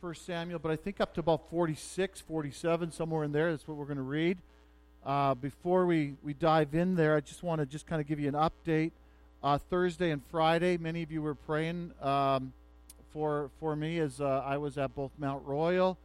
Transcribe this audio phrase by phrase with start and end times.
[0.00, 3.50] First Samuel, but I think up to about 46, 47, somewhere in there.
[3.50, 4.38] That's what we're going to read.
[5.04, 8.18] Uh, before we, we dive in there, I just want to just kind of give
[8.18, 8.92] you an update.
[9.42, 12.54] Uh, Thursday and Friday, many of you were praying um,
[13.12, 15.98] for for me as uh, I was at both Mount Royal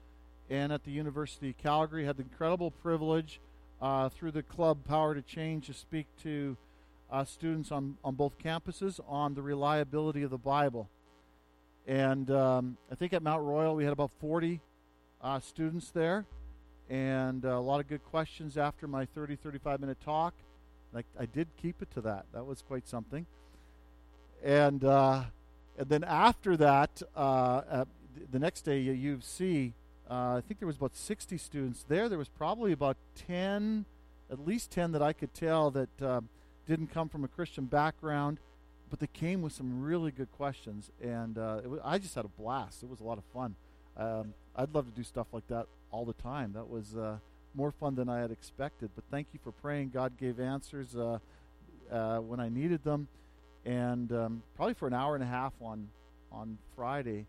[0.50, 2.04] and at the University of Calgary.
[2.04, 3.39] Had the incredible privilege
[3.82, 6.57] uh, through the club Power to Change to speak to
[7.12, 10.89] uh, students on, on both campuses on the reliability of the Bible.
[11.88, 14.60] And um, I think at Mount Royal we had about 40
[15.22, 16.26] uh, students there
[16.89, 20.34] and uh, a lot of good questions after my 30, 35 minute talk.
[20.93, 22.26] Like I did keep it to that.
[22.34, 23.26] That was quite something.
[24.43, 25.24] And uh,
[25.78, 27.86] and then after that, uh,
[28.32, 29.74] the next day at U of C,
[30.10, 32.08] uh, I think there was about 60 students there.
[32.08, 33.86] There was probably about 10,
[34.31, 36.22] at least 10 that I could tell that uh,
[36.67, 38.40] didn't come from a Christian background,
[38.89, 40.92] but they came with some really good questions.
[41.02, 42.84] And uh, was, I just had a blast.
[42.84, 43.56] It was a lot of fun.
[43.98, 46.53] Um, I'd love to do stuff like that all the time.
[46.53, 47.17] That was uh,
[47.53, 48.90] more fun than I had expected.
[48.96, 49.92] But thank you for praying.
[49.94, 51.20] God gave answers uh,
[51.92, 53.08] uh, when I needed them,
[53.66, 55.90] and um, probably for an hour and a half on
[56.31, 57.26] on Friday,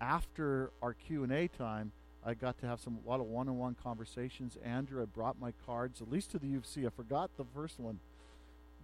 [0.00, 1.92] after our Q and A time,
[2.24, 4.58] I got to have some a lot of one-on-one conversations.
[4.62, 6.86] Andrew, I brought my cards, at least to the U of C.
[6.86, 7.98] I forgot the first one,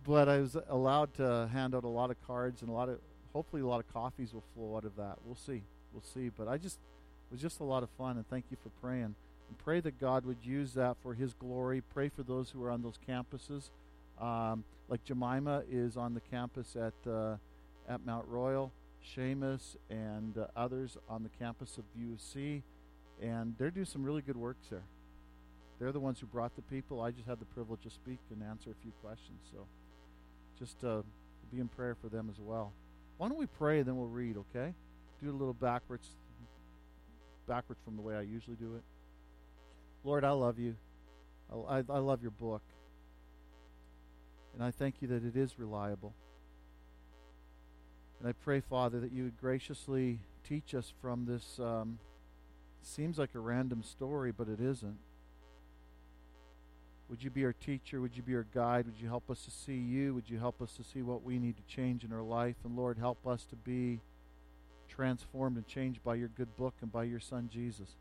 [0.06, 2.98] but I was allowed to hand out a lot of cards and a lot of
[3.32, 5.16] hopefully a lot of coffees will flow out of that.
[5.24, 5.62] We'll see.
[5.92, 6.30] We'll see.
[6.30, 9.14] But I just it was just a lot of fun, and thank you for praying.
[9.48, 11.82] And pray that God would use that for His glory.
[11.92, 13.70] Pray for those who are on those campuses.
[14.20, 17.36] Um, like Jemima is on the campus at uh,
[17.88, 18.72] at Mount Royal,
[19.04, 22.62] Seamus and uh, others on the campus of UC,
[23.20, 24.84] and they're doing some really good works there.
[25.78, 27.00] They're the ones who brought the people.
[27.00, 29.38] I just had the privilege to speak and answer a few questions.
[29.52, 29.66] So,
[30.58, 31.02] just uh,
[31.50, 32.72] be in prayer for them as well.
[33.16, 34.36] Why don't we pray and then we'll read?
[34.36, 34.74] Okay,
[35.22, 36.08] do a little backwards
[37.46, 38.82] backwards from the way I usually do it.
[40.04, 40.76] Lord, I love you.
[41.68, 42.62] I, I love your book.
[44.54, 46.14] And I thank you that it is reliable.
[48.18, 51.58] And I pray, Father, that you would graciously teach us from this.
[51.58, 51.98] Um,
[52.82, 54.98] seems like a random story, but it isn't.
[57.08, 58.00] Would you be our teacher?
[58.00, 58.86] Would you be our guide?
[58.86, 60.14] Would you help us to see you?
[60.14, 62.56] Would you help us to see what we need to change in our life?
[62.64, 64.00] And Lord, help us to be
[64.88, 67.94] transformed and changed by your good book and by your son Jesus.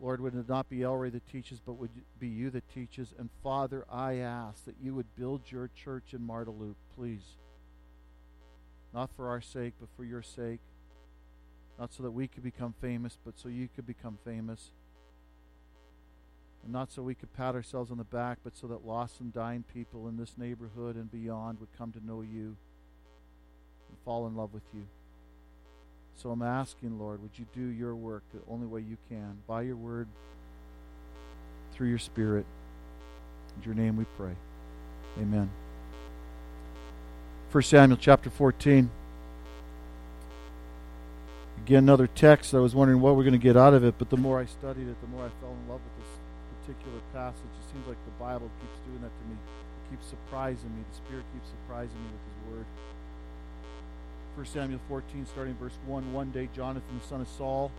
[0.00, 3.14] Lord, would it not be Elray that teaches, but would it be you that teaches?
[3.18, 7.24] And Father, I ask that you would build your church in Marteloup, please.
[8.92, 10.60] Not for our sake, but for your sake.
[11.78, 14.70] Not so that we could become famous, but so you could become famous.
[16.66, 19.32] And not so we could pat ourselves on the back, but so that lost and
[19.32, 22.56] dying people in this neighborhood and beyond would come to know you
[23.88, 24.84] and fall in love with you.
[26.16, 29.62] So I'm asking, Lord, would you do your work the only way you can, by
[29.62, 30.08] your word,
[31.72, 32.44] through your spirit.
[33.58, 34.34] In your name we pray.
[35.18, 35.48] Amen.
[37.52, 38.90] 1 Samuel chapter 14.
[41.64, 42.54] Again, another text.
[42.54, 44.46] I was wondering what we're going to get out of it, but the more I
[44.46, 46.25] studied it, the more I fell in love with this
[46.66, 47.46] particular passage.
[47.46, 49.36] It seems like the Bible keeps doing that to me.
[49.38, 50.82] It keeps surprising me.
[50.90, 52.66] The Spirit keeps surprising me with His Word.
[54.34, 56.12] 1 Samuel 14, starting verse 1.
[56.12, 57.70] One day Jonathan, the son of Saul,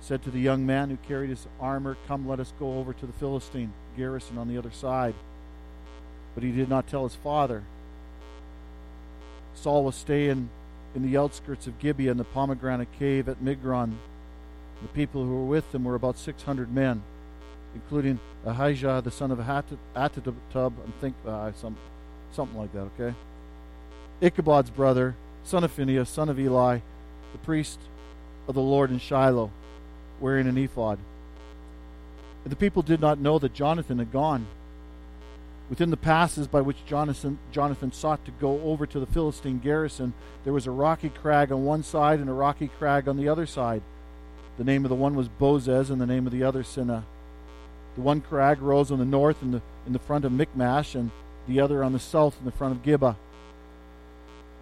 [0.00, 3.06] said to the young man who carried his armor, Come, let us go over to
[3.06, 5.14] the Philistine garrison on the other side.
[6.34, 7.64] But he did not tell his father.
[9.54, 10.48] Saul was staying
[10.94, 13.96] in the outskirts of Gibeah in the pomegranate cave at Migron.
[14.80, 17.02] The people who were with him were about 600 men,
[17.74, 21.76] including Ahijah, the son of Ahitub, and think uh, some,
[22.32, 23.14] something like that, okay?
[24.20, 25.14] Ichabod's brother,
[25.44, 26.80] son of Phinehas, son of Eli,
[27.32, 27.78] the priest
[28.48, 29.50] of the Lord in Shiloh,
[30.20, 30.98] wearing an ephod.
[32.44, 34.46] The people did not know that Jonathan had gone.
[35.68, 40.14] Within the passes by which Jonathan, Jonathan sought to go over to the Philistine garrison,
[40.42, 43.46] there was a rocky crag on one side and a rocky crag on the other
[43.46, 43.82] side.
[44.58, 47.04] The name of the one was Bozez, and the name of the other Seneh.
[47.96, 51.10] The one crag rose on the north in the, in the front of Michmash, and
[51.48, 53.16] the other on the south in the front of Gibeah.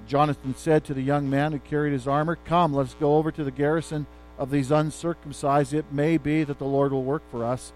[0.07, 3.31] Jonathan said to the young man who carried his armor, Come, let us go over
[3.31, 4.07] to the garrison
[4.39, 5.75] of these uncircumcised.
[5.75, 7.73] It may be that the Lord will work for us.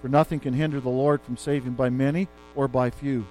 [0.00, 3.26] For nothing can hinder the Lord from saving by many or by few.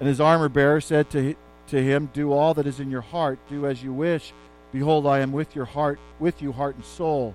[0.00, 1.34] And his armor bearer said to,
[1.68, 4.32] to him, Do all that is in your heart, do as you wish.
[4.72, 7.34] Behold, I am with your heart, with you, heart and soul.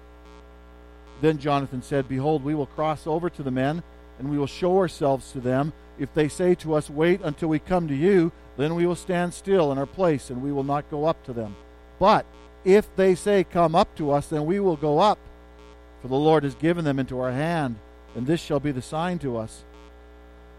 [1.21, 3.83] Then Jonathan said, Behold, we will cross over to the men,
[4.17, 7.59] and we will show ourselves to them if they say to us, Wait until we
[7.59, 10.89] come to you, then we will stand still in our place and we will not
[10.89, 11.55] go up to them.
[11.99, 12.25] But
[12.65, 15.19] If they say, Come up to us, then we will go up,
[16.01, 17.77] for the Lord has given them into our hand,
[18.15, 19.63] and this shall be the sign to us.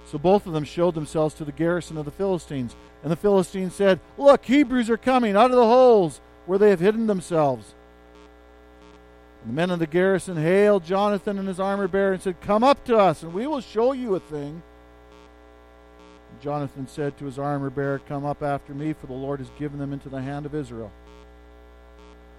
[0.07, 2.75] So both of them showed themselves to the garrison of the Philistines.
[3.03, 6.81] And the Philistines said, Look, Hebrews are coming out of the holes where they have
[6.81, 7.75] hidden themselves.
[9.47, 12.85] The men of the garrison hailed Jonathan and his armor bearer and said, Come up
[12.85, 14.63] to us, and we will show you a thing.
[16.31, 19.51] And Jonathan said to his armor bearer, Come up after me, for the Lord has
[19.59, 20.93] given them into the hand of Israel.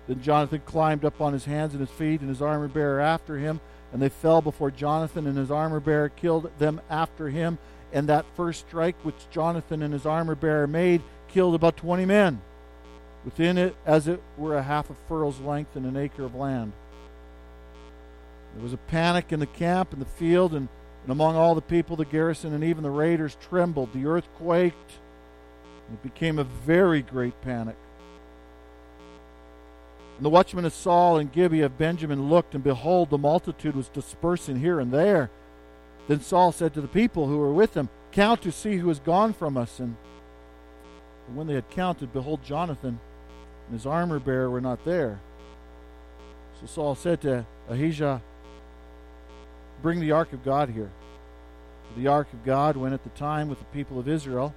[0.08, 3.38] Then Jonathan climbed up on his hands and his feet, and his armor bearer after
[3.38, 3.60] him
[3.92, 7.58] and they fell before Jonathan, and his armor bearer killed them after him.
[7.94, 12.42] And that first strike which Jonathan and his armor bearer made killed about 20 men,
[13.26, 16.72] within it as it were a half a furlong's length and an acre of land.
[18.54, 20.68] There was a panic in the camp, in the field, and,
[21.04, 23.94] and among all the people, the garrison, and even the raiders trembled.
[23.94, 24.94] The earth quaked,
[25.88, 27.78] and it became a very great panic.
[30.18, 33.90] And the watchmen of Saul and Gibeah of Benjamin looked, and behold, the multitude was
[33.90, 35.32] dispersing here and there.
[36.08, 39.00] Then Saul said to the people who were with him, Count to see who has
[39.00, 39.80] gone from us.
[39.80, 39.96] And
[41.34, 43.00] when they had counted, behold, Jonathan
[43.68, 45.22] and his armor bearer were not there.
[46.60, 48.22] So Saul said to Ahijah,
[49.82, 50.92] Bring the ark of God here.
[51.98, 54.54] The ark of God went at the time with the people of Israel.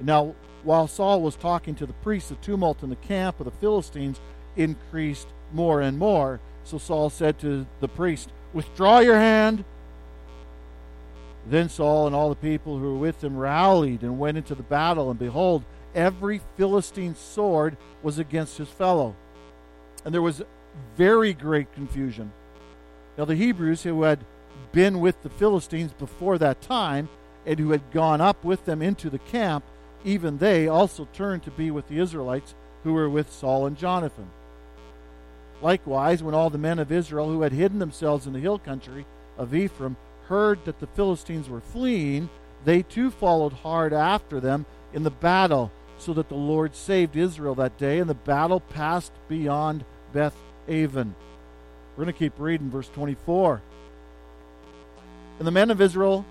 [0.00, 3.50] Now, while Saul was talking to the priests, the tumult in the camp of the
[3.52, 4.20] Philistines
[4.56, 6.40] increased more and more.
[6.64, 9.64] So Saul said to the priest, Withdraw your hand.
[11.46, 14.62] Then Saul and all the people who were with him rallied and went into the
[14.62, 15.64] battle, and behold,
[15.94, 19.16] every Philistine sword was against his fellow.
[20.04, 20.42] And there was
[20.96, 22.32] very great confusion.
[23.16, 24.24] Now, the Hebrews who had
[24.72, 27.08] been with the Philistines before that time
[27.46, 29.64] and who had gone up with them into the camp,
[30.04, 34.30] even they also turned to be with the Israelites who were with Saul and Jonathan.
[35.62, 39.04] Likewise, when all the men of Israel who had hidden themselves in the hill country
[39.36, 39.96] of Ephraim
[40.26, 42.30] heard that the Philistines were fleeing,
[42.64, 47.54] they too followed hard after them in the battle, so that the Lord saved Israel
[47.56, 50.36] that day, and the battle passed beyond Beth
[50.68, 51.14] Aven.
[51.96, 53.60] We're going to keep reading verse 24.
[55.40, 56.24] And the men of Israel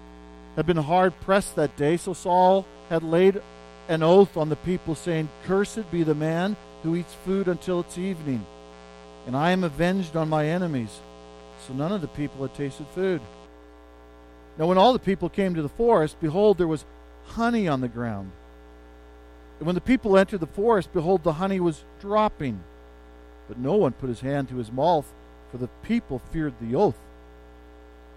[0.55, 3.41] had been hard pressed that day, so Saul had laid
[3.89, 7.97] an oath on the people, saying, Cursed be the man who eats food until it's
[7.97, 8.45] evening
[9.29, 11.01] and I am avenged on my enemies.
[11.67, 13.21] So none of the people had tasted food.
[14.57, 16.83] Now, when all the people came to the forest, behold, there was
[17.25, 18.31] honey on the ground.
[19.59, 22.63] And when the people entered the forest, behold, the honey was dropping.
[23.47, 25.13] But no one put his hand to his mouth,
[25.51, 26.97] for the people feared the oath.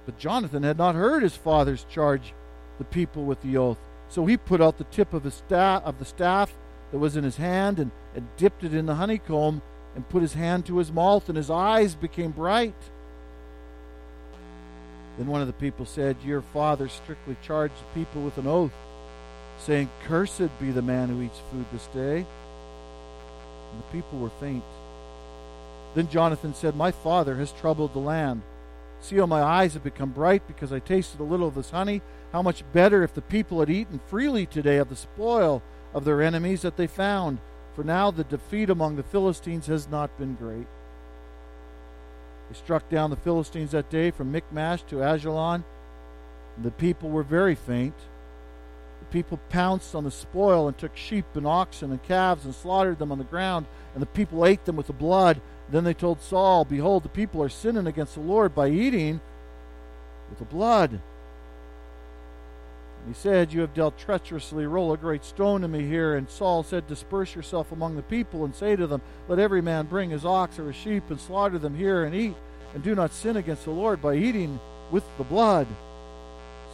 [0.06, 2.34] But Jonathan had not heard his father's charge
[2.78, 3.78] the people with the oath.
[4.08, 6.52] So he put out the tip of, his staff, of the staff
[6.90, 9.62] that was in his hand and, and dipped it in the honeycomb
[9.94, 12.74] and put his hand to his mouth, and his eyes became bright.
[15.18, 18.72] Then one of the people said, Your father strictly charged the people with an oath,
[19.58, 22.26] saying, Cursed be the man who eats food this day.
[23.72, 24.64] And the people were faint.
[25.94, 28.42] Then Jonathan said, My father has troubled the land.
[29.02, 32.00] See how my eyes have become bright because I tasted a little of this honey.
[32.32, 35.62] How much better if the people had eaten freely today of the spoil
[35.92, 37.38] of their enemies that they found
[37.74, 40.66] for now the defeat among the Philistines has not been great.
[42.48, 45.64] They struck down the Philistines that day from Michmash to Aijalon.
[46.62, 47.94] The people were very faint.
[49.00, 52.98] The people pounced on the spoil and took sheep and oxen and calves and slaughtered
[52.98, 55.40] them on the ground, and the people ate them with the blood.
[55.72, 59.22] Then they told Saul, Behold, the people are sinning against the Lord by eating
[60.28, 61.00] with the blood.
[63.08, 64.66] He said, You have dealt treacherously.
[64.66, 66.14] Roll a great stone to me here.
[66.14, 69.86] And Saul said, Disperse yourself among the people and say to them, Let every man
[69.86, 72.34] bring his ox or his sheep and slaughter them here and eat.
[72.74, 74.60] And do not sin against the Lord by eating
[74.90, 75.66] with the blood.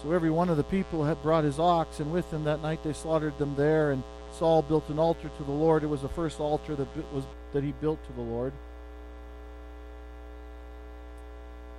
[0.02, 2.82] So every one of the people had brought his ox, and with him that night
[2.82, 3.92] they slaughtered them there.
[3.92, 4.02] And
[4.32, 5.84] Saul built an altar to the Lord.
[5.84, 8.52] It was the first altar that, was, that he built to the Lord.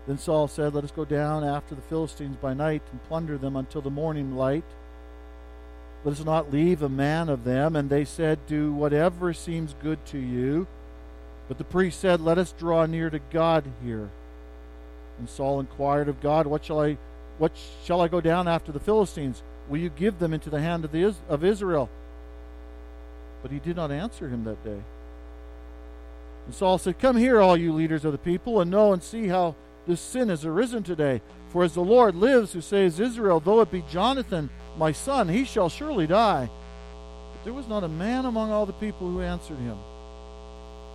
[0.09, 3.55] Then Saul said, Let us go down after the Philistines by night and plunder them
[3.55, 4.63] until the morning light.
[6.03, 7.75] Let us not leave a man of them.
[7.75, 10.65] And they said, Do whatever seems good to you.
[11.47, 14.09] But the priest said, Let us draw near to God here.
[15.19, 16.97] And Saul inquired of God, What shall I
[17.37, 17.51] what
[17.83, 19.43] shall I go down after the Philistines?
[19.69, 21.87] Will you give them into the hand of, the, of Israel?
[23.43, 24.81] But he did not answer him that day.
[26.47, 29.27] And Saul said, Come here, all you leaders of the people, and know and see
[29.27, 29.53] how
[29.89, 31.19] this sin has arisen today.
[31.50, 35.43] For as the Lord lives, who saves Israel, though it be Jonathan, my son, he
[35.43, 36.48] shall surely die.
[37.34, 39.77] But there was not a man among all the people who answered him.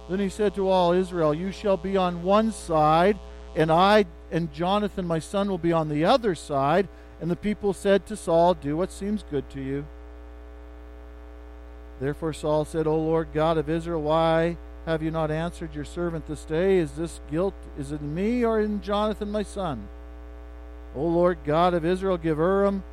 [0.09, 3.19] Then he said to all Israel, You shall be on one side,
[3.57, 6.87] and I and Jonathan my son will be on the other side.
[7.21, 9.87] And the people said to Saul, Do what seems good to you.
[12.01, 16.27] Therefore Saul said, O Lord God of Israel, why have you not answered your servant
[16.27, 16.79] this day?
[16.79, 19.89] Is this guilt is it in me or in Jonathan my son?
[20.95, 22.85] O Lord God of Israel, give Urim.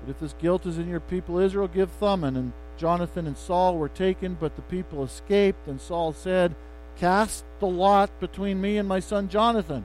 [0.00, 2.36] But if this guilt is in your people Israel, give Thummim.
[2.36, 5.68] And Jonathan and Saul were taken, but the people escaped.
[5.68, 6.54] And Saul said,
[6.96, 9.84] Cast the lot between me and my son Jonathan.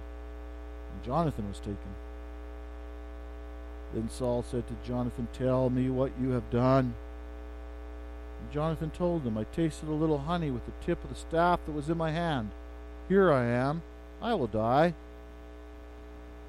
[0.94, 1.78] And Jonathan was taken.
[3.94, 6.94] Then Saul said to Jonathan, Tell me what you have done.
[8.52, 11.72] Jonathan told him, I tasted a little honey with the tip of the staff that
[11.72, 12.52] was in my hand.
[13.08, 13.82] Here I am.
[14.22, 14.94] I will die.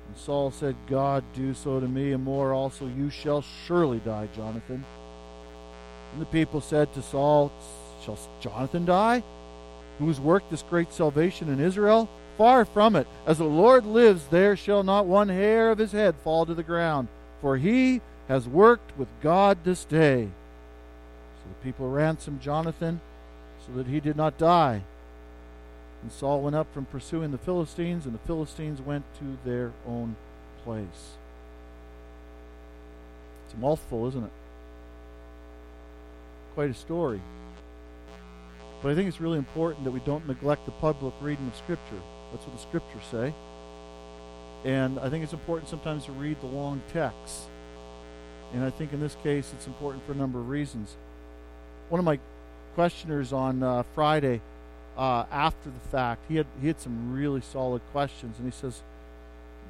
[0.08, 2.86] And Saul said, God, do so to me, and more also.
[2.86, 4.84] You shall surely die, Jonathan.
[6.12, 7.52] And the people said to Saul,
[8.04, 9.22] Shall Jonathan die?
[9.98, 12.08] Who has worked this great salvation in Israel?
[12.38, 13.06] Far from it.
[13.26, 16.62] As the Lord lives, there shall not one hair of his head fall to the
[16.62, 17.08] ground,
[17.40, 20.30] for he has worked with God this day.
[21.50, 23.00] The people ransomed Jonathan
[23.66, 24.82] so that he did not die.
[26.02, 30.16] And Saul went up from pursuing the Philistines, and the Philistines went to their own
[30.64, 31.16] place.
[33.44, 34.30] It's a mouthful, isn't it?
[36.54, 37.20] Quite a story.
[38.82, 42.00] But I think it's really important that we don't neglect the public reading of Scripture.
[42.32, 43.34] That's what the Scriptures say.
[44.64, 47.46] And I think it's important sometimes to read the long texts.
[48.54, 50.96] And I think in this case it's important for a number of reasons.
[51.90, 52.20] One of my
[52.76, 54.40] questioners on uh, Friday,
[54.96, 58.80] uh, after the fact, he had he had some really solid questions, and he says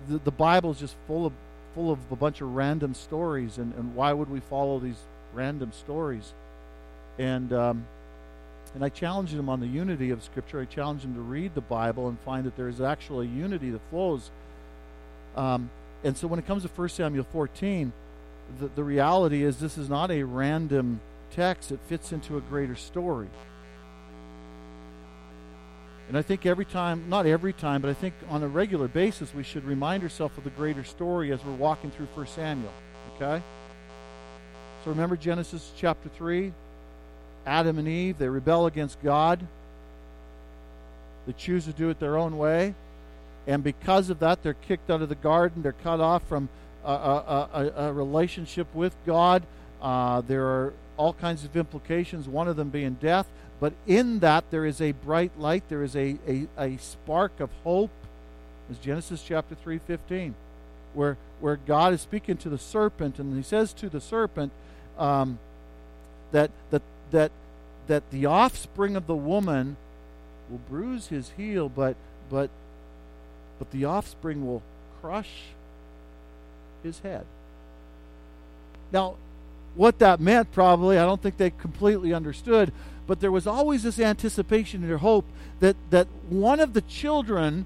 [0.07, 1.33] the, the Bible is just full of
[1.75, 4.99] full of a bunch of random stories, and, and why would we follow these
[5.33, 6.35] random stories?
[7.19, 7.87] And um,
[8.75, 10.61] and I challenged him on the unity of Scripture.
[10.61, 13.71] I challenged him to read the Bible and find that there is actually a unity
[13.71, 14.31] that flows.
[15.37, 15.71] Um,
[16.05, 17.93] and so when it comes to 1 Samuel 14,
[18.59, 21.01] the, the reality is this is not a random
[21.33, 23.29] text, it fits into a greater story.
[26.09, 29.33] And I think every time, not every time, but I think on a regular basis,
[29.33, 32.73] we should remind ourselves of the greater story as we're walking through 1 Samuel.
[33.15, 33.41] Okay?
[34.85, 36.53] So remember Genesis chapter 3?
[37.47, 39.47] Adam and Eve, they rebel against God.
[41.27, 42.75] They choose to do it their own way.
[43.47, 45.63] And because of that, they're kicked out of the garden.
[45.63, 46.49] They're cut off from
[46.85, 49.43] a, a, a, a relationship with God.
[49.81, 53.27] Uh, there are all kinds of implications, one of them being death.
[53.59, 55.65] But in that, there is a bright light.
[55.69, 57.91] There is a, a, a spark of hope.
[58.71, 60.35] As Genesis chapter 3 15,
[60.95, 64.53] where, where God is speaking to the serpent, and he says to the serpent
[64.99, 65.39] um,
[66.33, 67.33] that, that that
[67.87, 69.77] that the offspring of the woman
[70.49, 71.97] will bruise his heel, but
[72.31, 72.51] but
[73.59, 74.63] but the offspring will
[75.01, 75.47] crush
[76.83, 77.27] his head.
[78.93, 79.17] Now,
[79.75, 82.73] what that meant probably, I don't think they completely understood,
[83.07, 85.25] but there was always this anticipation and hope
[85.61, 87.65] that, that one of the children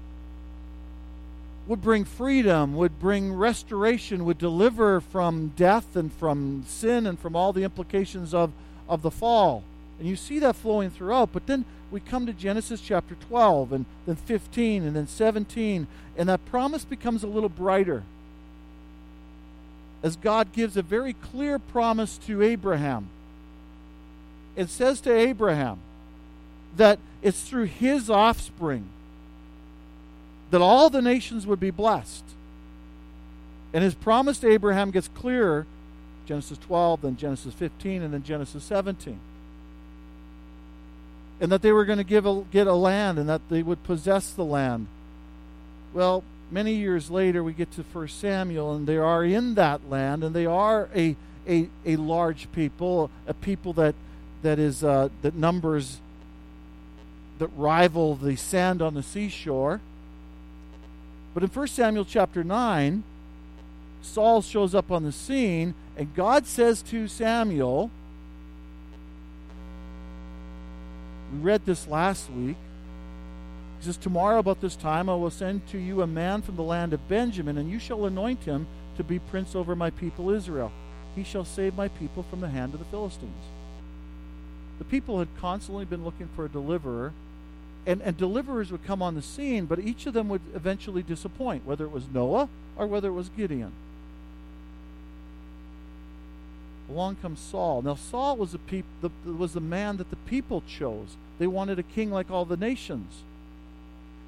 [1.67, 7.35] would bring freedom, would bring restoration, would deliver from death and from sin and from
[7.35, 8.51] all the implications of,
[8.87, 9.63] of the fall.
[9.99, 11.31] And you see that flowing throughout.
[11.31, 16.29] But then we come to Genesis chapter 12 and then 15 and then 17, and
[16.29, 18.03] that promise becomes a little brighter.
[20.05, 23.07] As God gives a very clear promise to Abraham.
[24.55, 25.79] It says to Abraham
[26.77, 28.87] that it's through his offspring
[30.51, 32.23] that all the nations would be blessed.
[33.73, 35.65] And his promise to Abraham gets clearer
[36.27, 39.19] Genesis 12, then Genesis 15, and then Genesis 17.
[41.41, 43.83] And that they were going to give a, get a land and that they would
[43.83, 44.85] possess the land.
[45.95, 46.23] Well,
[46.55, 50.33] many years later, we get to 1 Samuel, and they are in that land, and
[50.33, 53.93] they are a, a, a large people, a people that,
[54.41, 55.99] that, is, uh, that numbers
[57.39, 59.81] that rival the sand on the seashore.
[61.33, 63.03] But in 1 Samuel chapter 9,
[64.01, 67.91] Saul shows up on the scene and God says to Samuel,
[71.33, 72.55] we read this last week.
[73.79, 76.63] He says, Tomorrow about this time I will send to you a man from the
[76.63, 78.67] land of Benjamin, and you shall anoint him
[78.97, 80.71] to be prince over my people Israel.
[81.15, 83.43] He shall save my people from the hand of the Philistines.
[84.77, 87.13] The people had constantly been looking for a deliverer,
[87.85, 91.65] and, and deliverers would come on the scene, but each of them would eventually disappoint,
[91.65, 93.71] whether it was Noah or whether it was Gideon.
[96.89, 97.81] along comes Saul.
[97.81, 101.17] Now Saul was a peop- the, was the man that the people chose.
[101.39, 103.23] They wanted a king like all the nations.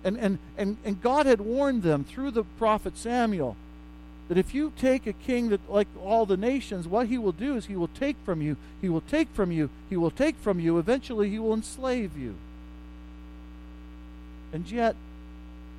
[0.04, 3.56] And, and, and, and God had warned them through the prophet Samuel
[4.28, 7.56] that if you take a king that like all the nations, what he will do
[7.56, 10.60] is he will take from you, he will take from you, he will take from
[10.60, 12.36] you, eventually he will enslave you.
[14.52, 14.96] And yet,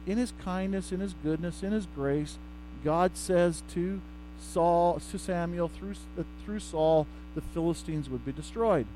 [0.07, 2.39] in his kindness, in his goodness, in his grace,
[2.85, 4.01] God says to
[4.41, 8.87] Saul, to Samuel, through, uh, through Saul, the Philistines would be destroyed.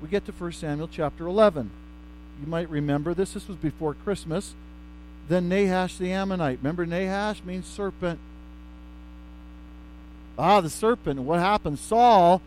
[0.00, 1.70] We get to 1 Samuel chapter 11.
[2.40, 3.32] You might remember this.
[3.32, 4.54] This was before Christmas.
[5.28, 6.58] Then Nahash the Ammonite.
[6.58, 8.18] Remember, Nahash means serpent.
[10.38, 11.20] Ah, the serpent.
[11.20, 11.80] what happens?
[11.80, 12.40] Saul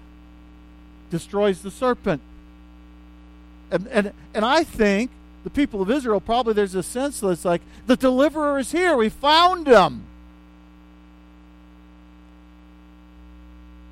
[1.09, 2.21] destroys the serpent.
[3.69, 5.11] And, and, and I think
[5.43, 8.95] the people of Israel, probably there's a sense that's like, the deliverer is here.
[8.95, 10.05] We found him.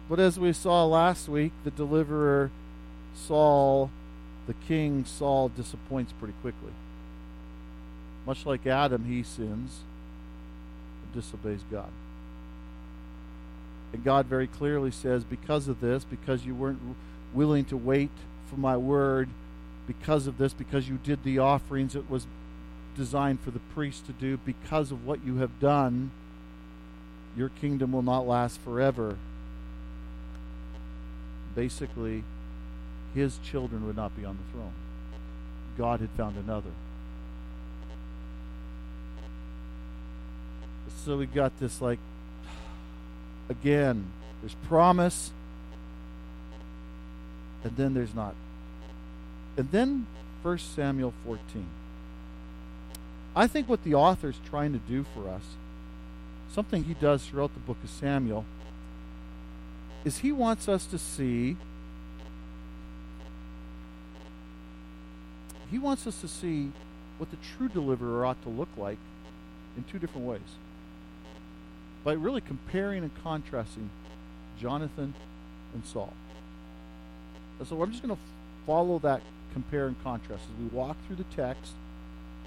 [0.09, 2.49] But as we saw last week, the deliverer,
[3.13, 3.91] Saul,
[4.49, 6.71] the king, Saul, disappoints pretty quickly.
[8.25, 9.81] Much like Adam, he sins
[11.03, 11.91] and disobeys God.
[13.93, 16.79] And God very clearly says, because of this, because you weren't
[17.31, 18.09] willing to wait
[18.49, 19.29] for my word,
[19.85, 22.25] because of this, because you did the offerings it was
[22.97, 26.09] designed for the priest to do, because of what you have done,
[27.37, 29.15] your kingdom will not last forever.
[31.53, 32.23] Basically,
[33.13, 34.73] his children would not be on the throne.
[35.77, 36.71] God had found another.
[41.05, 41.99] So we got this like
[43.49, 44.07] again,
[44.41, 45.31] there's promise
[47.63, 48.35] and then there's not.
[49.57, 50.07] And then
[50.41, 51.65] 1 Samuel 14.
[53.35, 55.43] I think what the author is trying to do for us,
[56.51, 58.45] something he does throughout the book of Samuel,
[60.05, 61.57] is he wants us to see
[65.69, 66.71] he wants us to see
[67.17, 68.97] what the true deliverer ought to look like
[69.77, 70.41] in two different ways.
[72.03, 73.89] By really comparing and contrasting
[74.59, 75.13] Jonathan
[75.73, 76.13] and Saul.
[77.59, 78.21] And so I'm just going to
[78.65, 79.21] follow that
[79.53, 81.73] compare and contrast as we walk through the text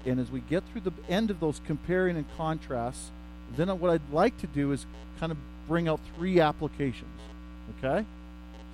[0.05, 3.11] and as we get through the end of those comparing and contrasts
[3.57, 4.85] then what i'd like to do is
[5.19, 7.19] kind of bring out three applications
[7.79, 8.05] okay?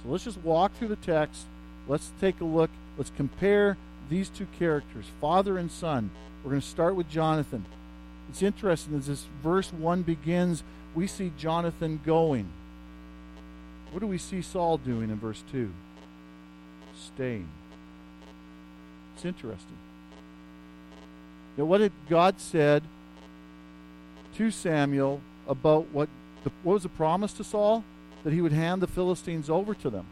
[0.03, 1.45] So let's just walk through the text.
[1.87, 2.69] Let's take a look.
[2.97, 3.77] Let's compare
[4.09, 6.09] these two characters father and son
[6.43, 7.65] we're going to start with jonathan
[8.29, 10.63] it's interesting as this verse 1 begins
[10.95, 12.47] we see jonathan going
[13.91, 15.71] what do we see saul doing in verse 2
[16.97, 17.47] staying
[19.19, 19.75] it's interesting.
[21.57, 22.83] Now, what did God said
[24.37, 26.07] to Samuel about what,
[26.45, 27.83] the, what was the promise to Saul?
[28.23, 30.05] That he would hand the Philistines over to them.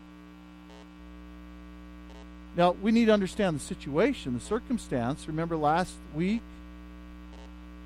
[2.57, 5.27] Now, we need to understand the situation, the circumstance.
[5.27, 6.41] Remember last week,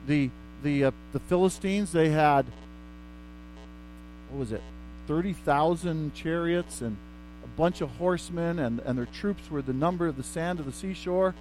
[0.07, 0.29] the,
[0.63, 2.45] the, uh, the Philistines, they had,
[4.29, 4.62] what was it,
[5.07, 6.95] 30,000 chariots and
[7.43, 10.65] a bunch of horsemen, and, and their troops were the number of the sand of
[10.65, 11.36] the seashore.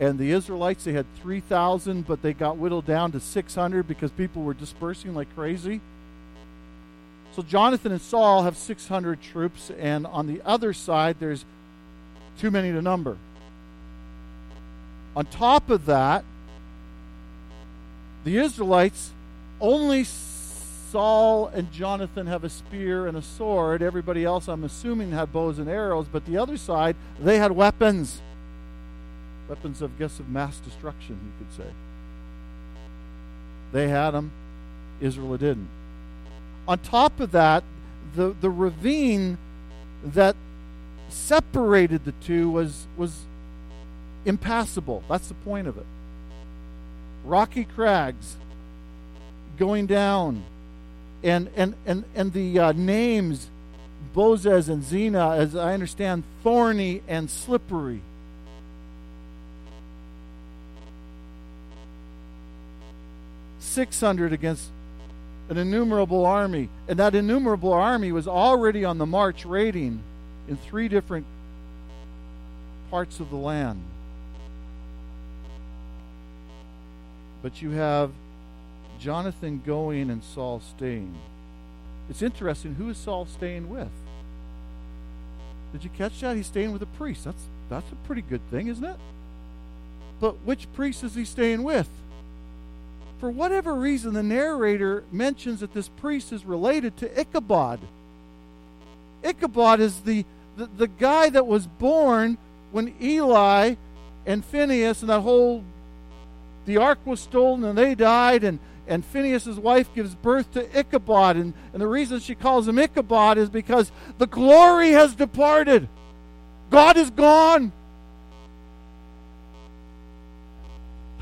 [0.00, 4.42] And the Israelites, they had 3,000, but they got whittled down to 600 because people
[4.42, 5.82] were dispersing like crazy.
[7.36, 11.44] So Jonathan and Saul have 600 troops, and on the other side, there's
[12.40, 13.18] too many to number.
[15.14, 16.24] On top of that,
[18.24, 19.10] the Israelites
[19.60, 23.82] only Saul and Jonathan have a spear and a sword.
[23.82, 26.06] Everybody else, I'm assuming, had bows and arrows.
[26.10, 28.20] But the other side, they had weapons.
[29.48, 31.70] Weapons of, guess, of mass destruction, you could say.
[33.72, 34.32] They had them.
[35.00, 35.68] Israel didn't.
[36.66, 37.64] On top of that,
[38.14, 39.38] the, the ravine
[40.02, 40.36] that
[41.10, 43.24] separated the two was, was
[44.24, 45.02] impassable.
[45.08, 45.86] That's the point of it.
[47.24, 48.36] Rocky crags
[49.58, 50.42] going down
[51.22, 53.50] and and and and the uh, names
[54.14, 58.00] Bozez and Seneh, as I understand, thorny and slippery.
[63.58, 64.70] Six hundred against
[65.48, 70.02] an innumerable army, and that innumerable army was already on the march, raiding
[70.48, 71.26] in three different
[72.90, 73.82] parts of the land.
[77.42, 78.10] But you have
[78.98, 81.14] Jonathan going and Saul staying.
[82.10, 82.74] It's interesting.
[82.74, 83.88] Who is Saul staying with?
[85.72, 86.36] Did you catch that?
[86.36, 87.24] He's staying with a priest.
[87.24, 88.96] That's that's a pretty good thing, isn't it?
[90.20, 91.88] But which priest is he staying with?
[93.20, 97.80] For whatever reason, the narrator mentions that this priest is related to Ichabod.
[99.22, 100.24] Ichabod is the,
[100.56, 102.38] the, the guy that was born
[102.72, 103.74] when Eli
[104.26, 105.64] and Phinehas and that whole
[106.66, 111.36] the ark was stolen and they died and and Phinehas's wife gives birth to Ichabod
[111.36, 115.88] and, and the reason she calls him Ichabod is because the glory has departed.
[116.70, 117.70] God is gone.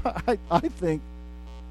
[0.04, 1.02] I, I think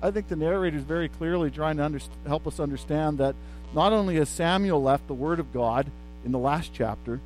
[0.01, 3.35] I think the narrator is very clearly trying to under, help us understand that
[3.73, 5.89] not only has Samuel left the Word of God
[6.27, 7.21] in the last chapter,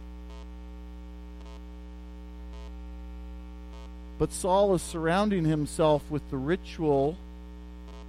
[4.20, 7.18] but Saul is surrounding himself with the ritual,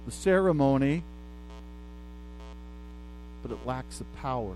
[0.05, 1.01] the ceremony,
[3.41, 4.53] but it lacks the power.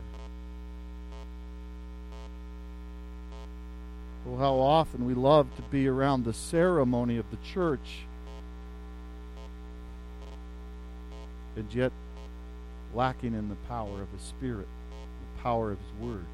[4.24, 8.02] Well, how often we love to be around the ceremony of the church
[11.56, 11.92] and yet
[12.94, 14.68] lacking in the power of His Spirit,
[15.48, 16.26] power of His Word.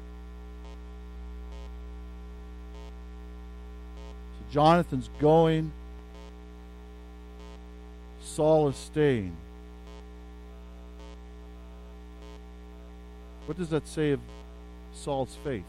[4.32, 5.70] So Jonathan's going,
[8.20, 9.36] Saul is staying.
[13.46, 14.20] What does that say of
[14.92, 15.62] Saul's faith?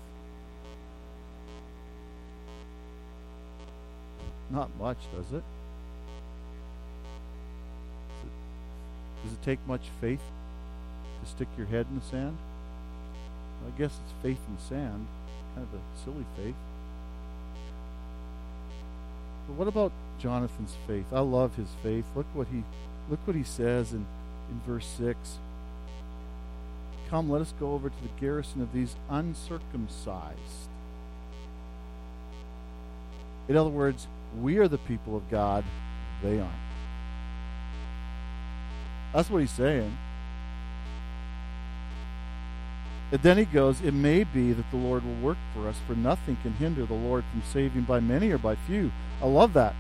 [4.50, 5.44] Not much, does it?
[9.24, 10.22] Does it take much faith
[11.22, 12.36] to stick your head in the sand?
[13.66, 15.08] I guess it's faith in sand,
[15.56, 16.56] kind of a silly faith.
[19.48, 21.06] But what about Jonathan's faith?
[21.12, 22.06] I love his faith.
[22.16, 22.64] Look what he
[23.10, 24.06] look what he says in,
[24.50, 25.18] in verse 6.
[27.10, 30.70] Come, let us go over to the garrison of these uncircumcised.
[33.48, 34.08] In other words,
[34.42, 35.64] we are the people of God,
[36.24, 36.52] they aren't.
[39.14, 39.96] That's what he's saying.
[43.12, 45.96] And then he goes, It may be that the Lord will work for us, for
[45.96, 48.92] nothing can hinder the Lord from saving by many or by few.
[49.22, 49.76] I love that.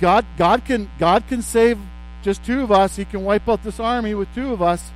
[0.00, 1.78] God, God, can, God can save
[2.22, 2.96] just two of us.
[2.96, 4.90] He can wipe out this army with two of us.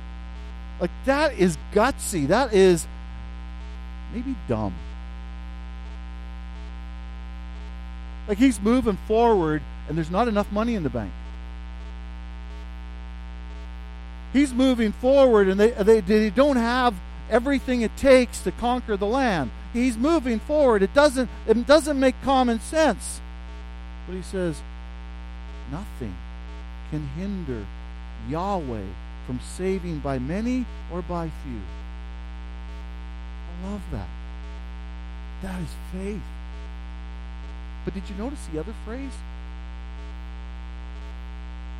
[0.79, 2.27] Like, that is gutsy.
[2.27, 2.87] That is
[4.13, 4.73] maybe dumb.
[8.27, 11.11] Like, he's moving forward, and there's not enough money in the bank.
[14.33, 16.93] He's moving forward, and they, they, they don't have
[17.29, 19.51] everything it takes to conquer the land.
[19.73, 20.83] He's moving forward.
[20.83, 23.21] It doesn't, it doesn't make common sense.
[24.07, 24.61] But he says,
[25.71, 26.15] nothing
[26.89, 27.65] can hinder
[28.29, 28.85] Yahweh
[29.25, 31.61] from saving by many or by few.
[33.49, 34.07] I love that.
[35.43, 36.21] That is faith.
[37.85, 39.13] But did you notice the other phrase?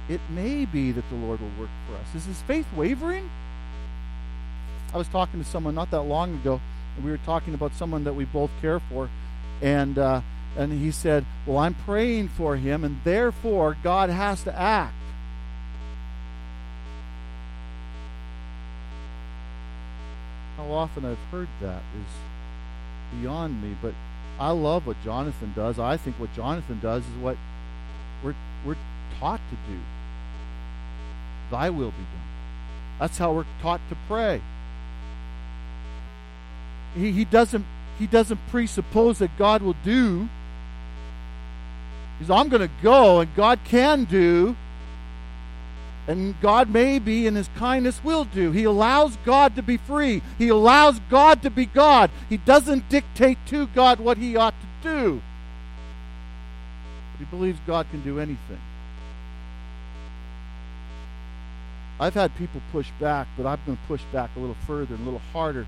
[0.10, 2.16] It may be that the Lord will work for us.
[2.16, 3.30] Is his faith wavering?
[4.94, 6.62] I was talking to someone not that long ago,
[6.96, 9.10] and we were talking about someone that we both care for,
[9.62, 10.22] and uh,
[10.58, 14.94] and he said, "Well, I'm praying for him, and therefore God has to act."
[20.56, 23.94] How often I've heard that is beyond me, but
[24.40, 25.80] I love what Jonathan does.
[25.80, 27.38] I think what Jonathan does is what
[28.24, 28.78] we're we're
[29.20, 29.80] taught to do.
[31.52, 32.28] Thy will be done.
[33.00, 34.42] That's how we're taught to pray.
[36.96, 37.66] He, he doesn't
[38.00, 40.30] he doesn't presuppose that God will do.
[42.20, 44.56] He's I'm going to go and God can do.
[46.08, 48.52] And God may be in his kindness will do.
[48.52, 50.22] He allows God to be free.
[50.38, 52.12] He allows God to be God.
[52.30, 55.22] He doesn't dictate to God what he ought to do.
[57.12, 58.62] But he believes God can do anything.
[62.00, 65.06] I've had people push back, but I've been pushed back a little further and a
[65.06, 65.66] little harder.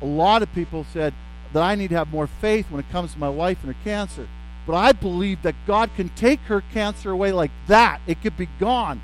[0.00, 1.12] A lot of people said
[1.52, 3.84] that I need to have more faith when it comes to my wife and her
[3.84, 4.28] cancer.
[4.66, 8.00] But I believe that God can take her cancer away like that.
[8.06, 9.00] It could be gone.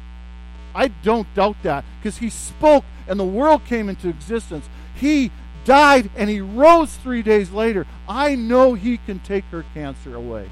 [0.74, 4.68] I don't doubt that because He spoke and the world came into existence.
[4.94, 5.30] He
[5.64, 7.86] died and He rose three days later.
[8.08, 10.48] I know He can take her cancer away.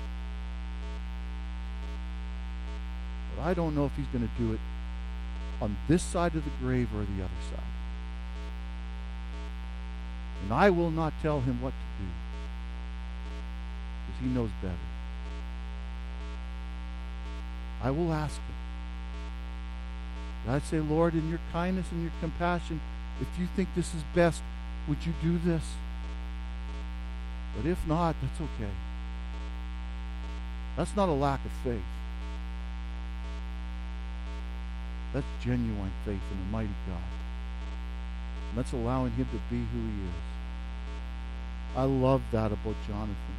[3.36, 4.60] But I don't know if He's going to do it
[5.60, 7.72] on this side of the grave or the other side.
[10.42, 12.10] And I will not tell him what to do
[14.06, 14.74] because he knows better.
[17.82, 18.54] I will ask him.
[20.44, 22.80] And I'd say, Lord, in your kindness and your compassion,
[23.20, 24.42] if you think this is best,
[24.88, 25.62] would you do this?
[27.56, 28.70] But if not, that's okay.
[30.76, 31.82] That's not a lack of faith.
[35.12, 37.02] That's genuine faith in the mighty God.
[38.50, 40.32] And that's allowing Him to be who He is.
[41.76, 43.36] I love that about Jonathan.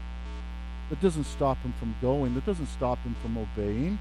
[0.89, 3.99] That doesn't stop him from going, that doesn't stop him from obeying.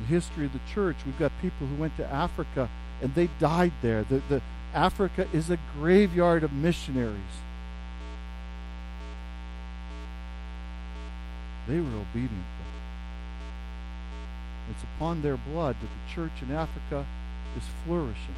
[0.00, 2.68] The history of the church, we've got people who went to Africa
[3.02, 4.04] and they died there.
[4.04, 7.18] The, the, Africa is a graveyard of missionaries.
[11.66, 12.44] They were obedient.
[14.70, 17.04] It's upon their blood that the church in Africa
[17.56, 18.34] is flourishing.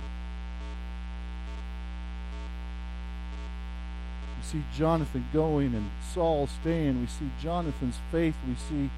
[4.39, 7.01] We see Jonathan going and Saul staying.
[7.01, 8.35] We see Jonathan's faith.
[8.49, 8.91] We see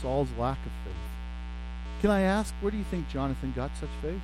[0.00, 0.94] Saul's lack of faith.
[2.00, 4.20] Can I ask, where do you think Jonathan got such faith?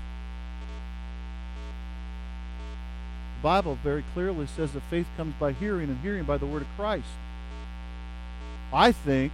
[3.37, 6.63] The Bible very clearly says that faith comes by hearing, and hearing by the word
[6.63, 7.07] of Christ.
[8.73, 9.33] I think,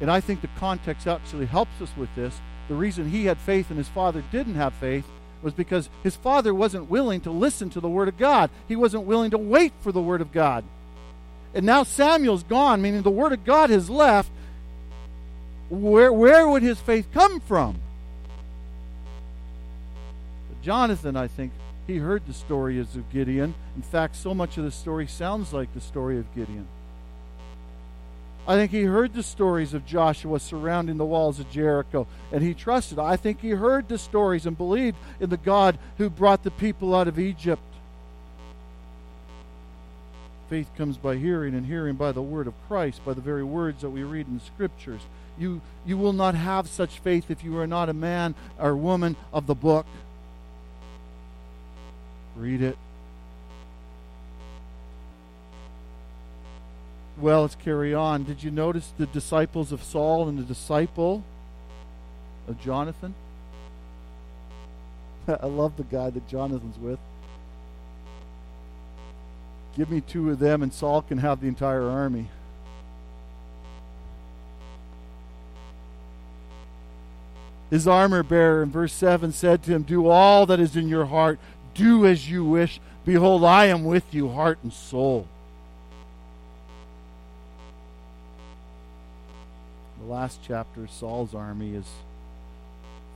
[0.00, 3.70] and I think the context actually helps us with this, the reason he had faith
[3.70, 5.06] and his father didn't have faith
[5.42, 8.50] was because his father wasn't willing to listen to the word of God.
[8.68, 10.64] He wasn't willing to wait for the word of God.
[11.54, 14.30] And now Samuel's gone, meaning the word of God has left.
[15.68, 17.80] Where, where would his faith come from?
[20.48, 21.52] But Jonathan, I think,
[21.86, 23.54] he heard the story of Gideon.
[23.74, 26.68] In fact, so much of the story sounds like the story of Gideon.
[28.46, 32.54] I think he heard the stories of Joshua surrounding the walls of Jericho, and he
[32.54, 32.98] trusted.
[32.98, 36.94] I think he heard the stories and believed in the God who brought the people
[36.94, 37.62] out of Egypt.
[40.50, 43.80] Faith comes by hearing, and hearing by the word of Christ, by the very words
[43.82, 45.02] that we read in the scriptures.
[45.38, 49.16] You, you will not have such faith if you are not a man or woman
[49.32, 49.86] of the book.
[52.36, 52.76] Read it.
[57.22, 58.24] Well, let's carry on.
[58.24, 61.22] Did you notice the disciples of Saul and the disciple
[62.48, 63.14] of Jonathan?
[65.28, 66.98] I love the guy that Jonathan's with.
[69.76, 72.26] Give me two of them, and Saul can have the entire army.
[77.70, 81.06] His armor bearer in verse 7 said to him, Do all that is in your
[81.06, 81.38] heart,
[81.72, 82.80] do as you wish.
[83.04, 85.28] Behold, I am with you, heart and soul.
[90.02, 91.86] The last chapter, Saul's army is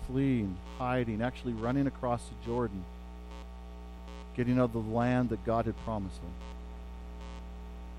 [0.07, 2.85] fleeing, hiding, actually running across the Jordan,
[4.37, 6.31] getting out of the land that God had promised them.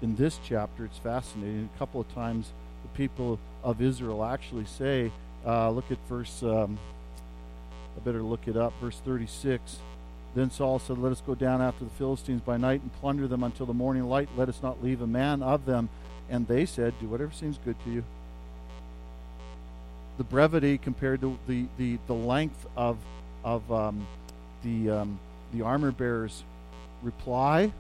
[0.02, 1.70] In this chapter, it's fascinating.
[1.76, 2.52] A couple of times,
[2.84, 5.12] the people of Israel actually say,
[5.46, 6.80] uh, look at verse, um,
[7.98, 9.80] I better look it up, verse 36.
[10.34, 13.44] Then Saul said, Let us go down after the Philistines by night and plunder them
[13.44, 14.30] until the morning light.
[14.38, 15.90] Let us not leave a man of them.
[16.30, 18.04] And they said, Do whatever seems good to you
[20.18, 22.98] the brevity compared to the, the, the length of,
[23.44, 24.08] of um,
[24.64, 25.20] the, um,
[25.54, 26.44] the armor bearer's
[27.04, 27.72] reply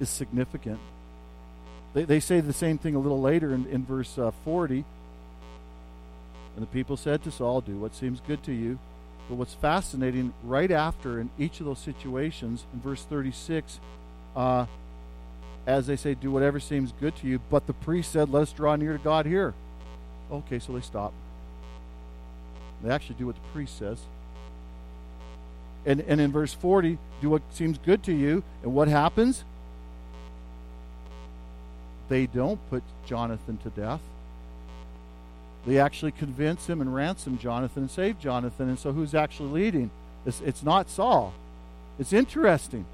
[0.00, 0.78] is significant.
[1.94, 4.84] They, they say the same thing a little later in, in verse uh, 40.
[6.54, 8.78] And the people said to Saul, Do what seems good to you.
[9.28, 13.80] But what's fascinating, right after in each of those situations, in verse 36,
[14.36, 14.66] uh,
[15.66, 17.40] as they say, Do whatever seems good to you.
[17.50, 19.54] But the priest said, Let us draw near to God here.
[20.30, 21.12] Okay, so they stop.
[22.82, 23.98] They actually do what the priest says.
[25.84, 28.42] And, and in verse 40, do what seems good to you.
[28.62, 29.44] And what happens?
[32.08, 34.00] They don't put Jonathan to death.
[35.66, 38.68] They actually convince him and ransom Jonathan and save Jonathan.
[38.68, 39.90] And so who's actually leading?
[40.24, 41.34] It's, it's not Saul.
[41.98, 42.84] It's interesting.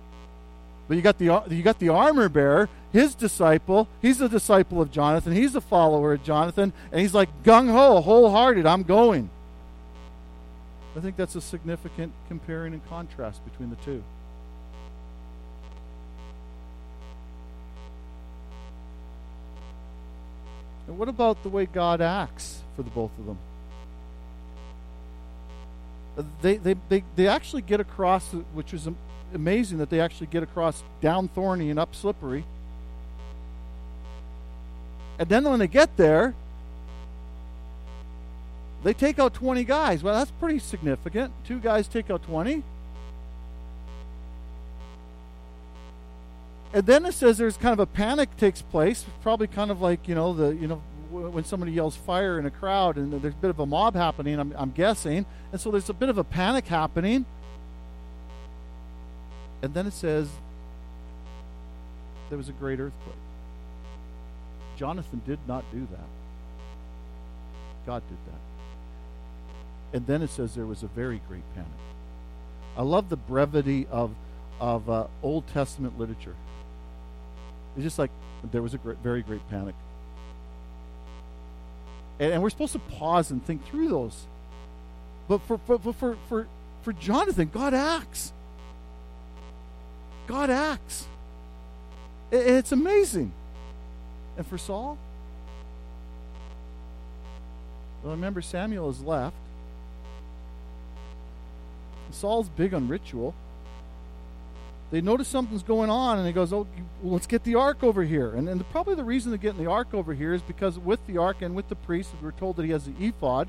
[0.89, 3.89] But you got the you got the armor bearer, his disciple.
[4.01, 5.33] He's a disciple of Jonathan.
[5.33, 8.67] He's a follower of Jonathan, and he's like gung ho, wholehearted.
[8.67, 9.31] I'm going.
[10.95, 14.03] I think that's a significant comparing and contrast between the two.
[20.87, 23.39] And what about the way God acts for the both of them?
[26.41, 28.89] They, they, they, they actually get across, which is
[29.35, 32.45] amazing that they actually get across down thorny and up slippery.
[35.19, 36.35] And then when they get there,
[38.83, 40.03] they take out 20 guys.
[40.03, 41.33] Well, that's pretty significant.
[41.45, 42.63] Two guys take out 20.
[46.75, 50.09] And then it says there's kind of a panic takes place, probably kind of like,
[50.09, 53.37] you know, the, you know, when somebody yells fire in a crowd and there's a
[53.37, 55.27] bit of a mob happening, I'm, I'm guessing.
[55.53, 57.27] And so there's a bit of a panic happening.
[59.63, 60.29] And then it says
[62.29, 63.15] there was a great earthquake.
[64.77, 66.07] Jonathan did not do that.
[67.87, 69.97] God did that.
[69.97, 71.69] And then it says there was a very great panic.
[72.77, 74.15] I love the brevity of,
[74.59, 76.35] of uh, Old Testament literature.
[77.77, 78.11] It's just like
[78.51, 79.75] there was a great, very great panic.
[82.23, 84.27] And, and, we're supposed to pause and think through those.
[85.27, 86.47] But for, for, for, for,
[86.83, 88.33] for Jonathan, God acts.
[90.29, 91.09] God acts.
[92.31, 93.33] It, it's amazing.
[94.37, 94.99] And for Saul,
[98.05, 99.35] well, remember, Samuel has left.
[102.13, 103.35] Saul's big on ritual.
[104.93, 106.67] They notice something's going on, and he goes, "Oh,
[107.03, 109.95] let's get the ark over here." And, and probably the reason they're getting the ark
[109.95, 112.73] over here is because with the ark and with the priest, we're told that he
[112.73, 113.49] has the ephod,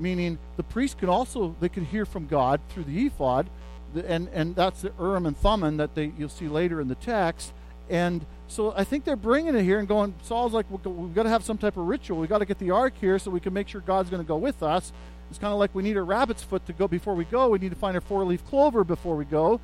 [0.00, 3.48] meaning the priest can also they can hear from God through the ephod,
[3.94, 7.52] and and that's the Urim and Thummim that they you'll see later in the text.
[7.88, 10.12] And so I think they're bringing it here and going.
[10.24, 12.18] Saul's like, we've got to have some type of ritual.
[12.18, 14.26] We've got to get the ark here so we can make sure God's going to
[14.26, 14.92] go with us.
[15.30, 17.48] It's kind of like we need a rabbit's foot to go before we go.
[17.48, 19.60] We need to find a four leaf clover before we go.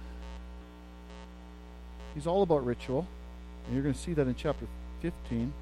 [2.15, 3.07] He's all about ritual.
[3.65, 4.67] And you're going to see that in chapter
[5.03, 5.53] 15.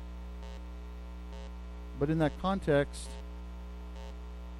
[1.99, 3.09] But in that context,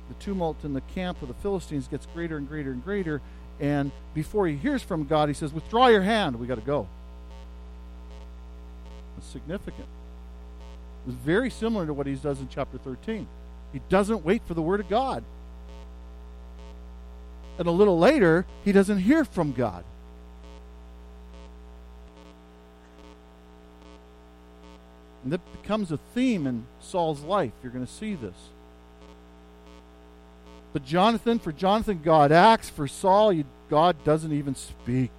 [0.09, 3.21] the tumult in the camp of the Philistines gets greater and greater and greater.
[3.59, 6.39] And before he hears from God, he says, Withdraw your hand.
[6.39, 6.87] We got to go.
[9.17, 9.87] That's significant.
[11.07, 13.27] It's very similar to what he does in chapter 13.
[13.73, 15.25] He doesn't wait for the word of God.
[17.59, 19.85] And a little later, he doesn't hear from God.
[25.23, 27.53] And that becomes a theme in Saul's life.
[27.63, 28.37] You're going to see this.
[30.73, 32.71] But Jonathan, for Jonathan, God acts.
[32.71, 33.35] For Saul,
[33.69, 35.11] God doesn't even speak.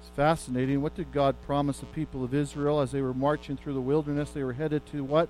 [0.00, 0.82] It's fascinating.
[0.82, 4.30] What did God promise the people of Israel as they were marching through the wilderness?
[4.30, 5.28] They were headed to what?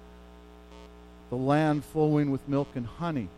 [1.28, 3.28] The land flowing with milk and honey.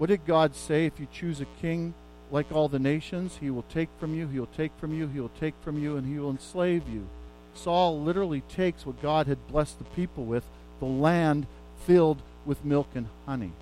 [0.00, 0.86] What did God say?
[0.86, 1.92] If you choose a king
[2.32, 5.20] like all the nations, he will take from you, he will take from you, he
[5.20, 7.06] will take from you, and he will enslave you.
[7.54, 10.44] Saul literally takes what God had blessed the people with,
[10.78, 11.46] the land
[11.86, 13.52] filled with milk and honey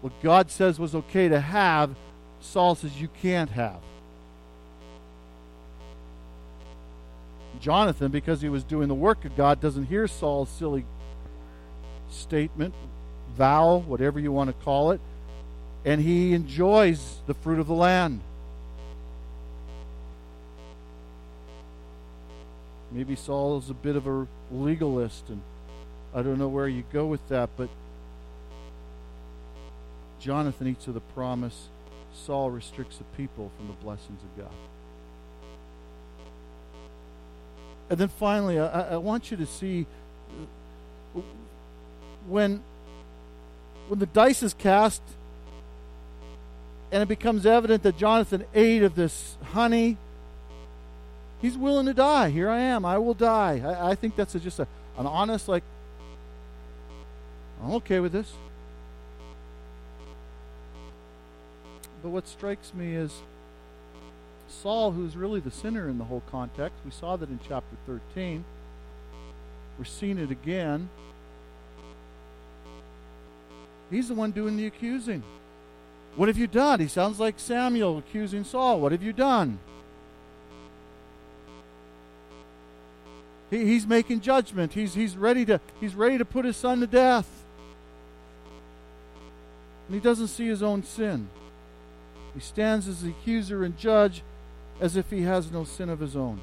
[0.00, 1.94] what God says was okay to have,
[2.40, 3.80] Saul says you can't have.
[7.60, 10.86] Jonathan, because he was doing the work of God, doesn't hear Saul's silly
[12.08, 12.74] statement,
[13.36, 15.00] vow, whatever you want to call it,
[15.84, 18.20] and he enjoys the fruit of the land.
[22.92, 25.40] Maybe Saul is a bit of a legalist, and
[26.14, 27.68] I don't know where you go with that, but
[30.18, 31.68] Jonathan eats of the promise.
[32.12, 34.54] Saul restricts the people from the blessings of God.
[37.88, 39.86] And then finally, I, I want you to see
[42.28, 42.62] when,
[43.90, 45.02] when the dice is cast
[46.92, 49.96] and it becomes evident that Jonathan ate of this honey,
[51.42, 52.30] he's willing to die.
[52.30, 52.84] Here I am.
[52.84, 53.60] I will die.
[53.64, 55.64] I, I think that's a, just a, an honest, like,
[57.60, 58.32] I'm okay with this.
[62.00, 63.12] But what strikes me is
[64.46, 66.78] Saul, who's really the sinner in the whole context.
[66.84, 68.44] We saw that in chapter 13.
[69.76, 70.90] We're seeing it again.
[73.90, 75.22] He's the one doing the accusing.
[76.16, 76.80] What have you done?
[76.80, 78.80] He sounds like Samuel accusing Saul.
[78.80, 79.58] What have you done?
[83.50, 84.72] He, he's making judgment.
[84.72, 87.28] He's, he's, ready to, he's ready to put his son to death.
[89.88, 91.28] And he doesn't see his own sin.
[92.32, 94.22] He stands as the accuser and judge
[94.80, 96.40] as if he has no sin of his own.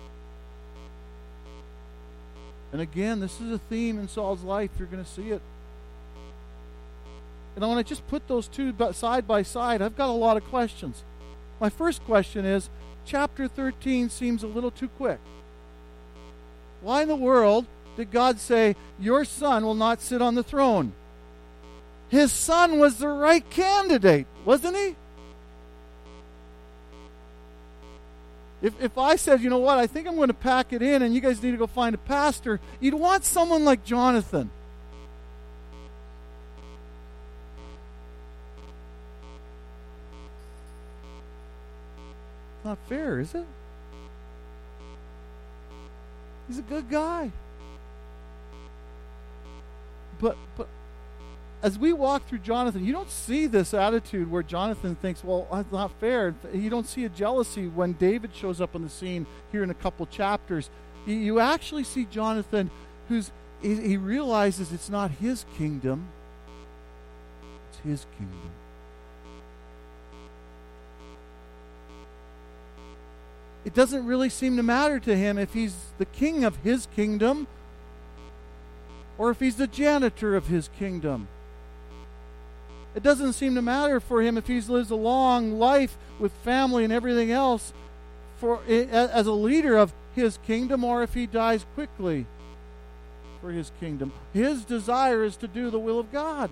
[2.74, 4.72] And again, this is a theme in Saul's life.
[4.78, 5.42] You're going to see it.
[7.58, 9.82] And I want to just put those two side by side.
[9.82, 11.04] I've got a lot of questions.
[11.60, 12.70] My first question is
[13.04, 15.18] chapter 13 seems a little too quick.
[16.82, 20.94] Why in the world did God say, Your son will not sit on the throne?
[22.10, 24.96] His son was the right candidate, wasn't he?
[28.62, 31.02] If, if I said, you know what, I think I'm going to pack it in
[31.02, 34.52] and you guys need to go find a pastor, you'd want someone like Jonathan.
[42.68, 43.46] Not fair, is it?
[46.50, 47.32] He's a good guy.
[50.20, 50.68] But but
[51.64, 55.72] as we walk through Jonathan, you don't see this attitude where Jonathan thinks, well, that's
[55.72, 56.36] not fair.
[56.54, 59.74] You don't see a jealousy when David shows up on the scene here in a
[59.74, 60.70] couple chapters.
[61.06, 62.70] You actually see Jonathan
[63.08, 66.10] who's he realizes it's not his kingdom,
[67.70, 68.57] it's his kingdom.
[73.68, 77.48] It doesn't really seem to matter to him if he's the king of his kingdom
[79.18, 81.28] or if he's the janitor of his kingdom.
[82.96, 86.86] It doesn't seem to matter for him if he lives a long life with family
[86.86, 87.74] and everything else
[88.38, 92.26] for as a leader of his kingdom or if he dies quickly
[93.42, 94.14] for his kingdom.
[94.32, 96.50] His desire is to do the will of God.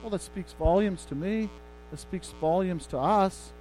[0.00, 1.50] Well, that speaks volumes to me.
[1.90, 3.52] That speaks volumes to us.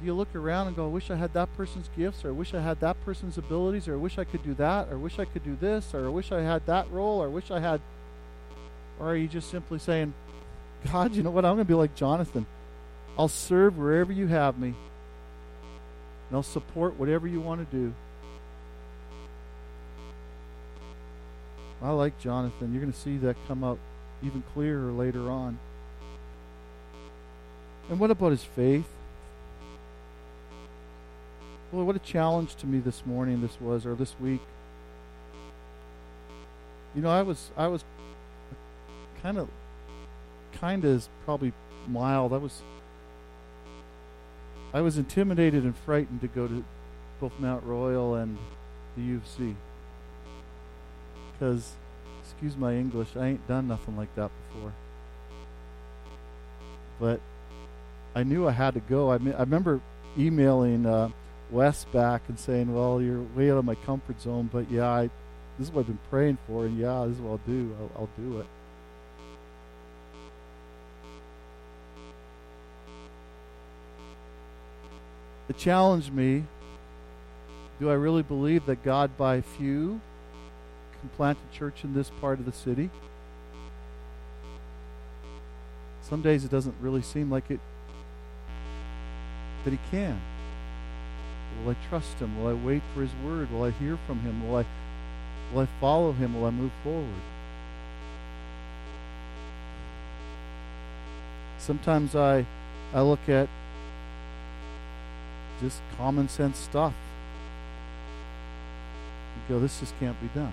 [0.00, 2.32] Do you look around and go, I wish I had that person's gifts, or I
[2.32, 4.96] wish I had that person's abilities, or I wish I could do that, or I
[4.96, 7.50] wish I could do this, or I wish I had that role, or I wish
[7.50, 7.80] I had.
[9.00, 10.14] Or are you just simply saying,
[10.92, 11.44] God, you know what?
[11.44, 12.46] I'm going to be like Jonathan.
[13.18, 17.92] I'll serve wherever you have me, and I'll support whatever you want to do.
[21.82, 22.72] I like Jonathan.
[22.72, 23.78] You're going to see that come out
[24.22, 25.58] even clearer later on.
[27.88, 28.86] And what about his faith?
[31.72, 34.40] Boy, what a challenge to me this morning this was, or this week.
[36.94, 37.84] You know, I was I was
[39.22, 39.48] kind of
[40.52, 41.52] kind of probably
[41.86, 42.32] mild.
[42.32, 42.62] I was
[44.72, 46.64] I was intimidated and frightened to go to
[47.20, 48.38] both Mount Royal and
[48.96, 49.54] the U of C
[51.38, 51.72] because,
[52.22, 54.72] excuse my English, I ain't done nothing like that before.
[56.98, 57.20] But
[58.14, 59.12] I knew I had to go.
[59.12, 59.80] I, me- I remember
[60.16, 60.86] emailing.
[60.86, 61.10] Uh,
[61.50, 65.10] Wes back and saying, "Well, you're way out of my comfort zone, but yeah, I,
[65.58, 67.74] this is what I've been praying for, and yeah, this is what I'll do.
[67.80, 68.46] I'll, I'll do it."
[75.48, 76.44] It challenged me.
[77.80, 80.00] Do I really believe that God, by few,
[81.00, 82.90] can plant a church in this part of the city?
[86.02, 87.60] Some days it doesn't really seem like it
[89.64, 90.20] that He can.
[91.64, 92.40] Will I trust him?
[92.40, 93.50] Will I wait for his word?
[93.50, 94.48] Will I hear from him?
[94.48, 94.66] Will I
[95.52, 96.34] will I follow him?
[96.34, 97.22] Will I move forward?
[101.58, 102.46] Sometimes I
[102.94, 103.48] I look at
[105.60, 106.94] just common sense stuff.
[109.34, 110.52] And go, this just can't be done.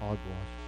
[0.00, 0.61] Hogwash.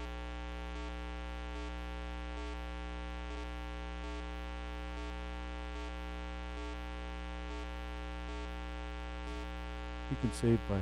[10.14, 10.78] He can save by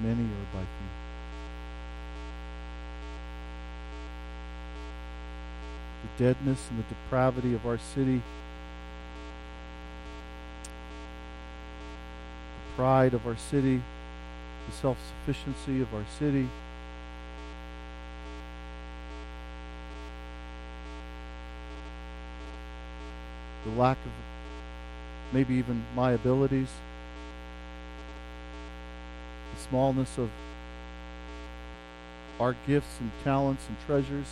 [0.00, 0.88] many or by few.
[6.02, 8.16] The deadness and the depravity of our city,
[12.56, 13.80] the pride of our city,
[14.66, 16.48] the self sufficiency of our city.
[23.64, 24.12] The lack of
[25.32, 26.70] maybe even my abilities
[29.68, 30.30] smallness of
[32.38, 34.26] our gifts and talents and treasures.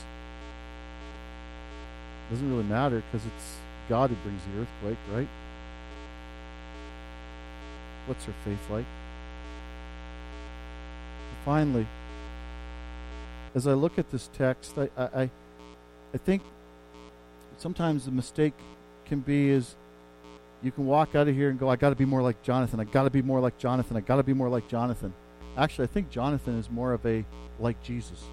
[2.29, 3.57] It doesn't really matter because it's
[3.89, 5.29] God who brings the earthquake, right?
[8.07, 8.85] What's her faith like?
[11.29, 11.87] And finally,
[13.55, 15.31] as I look at this text, I, I,
[16.13, 16.43] I think
[17.59, 18.55] sometimes the mistake
[19.07, 19.75] can be is
[20.63, 22.81] you can walk out of here and go, I got to be more like Jonathan.
[22.81, 23.97] I got to be more like Jonathan.
[23.97, 25.13] I got to be more like Jonathan.
[25.57, 27.25] Actually, I think Jonathan is more of a
[27.61, 28.25] like Jesus.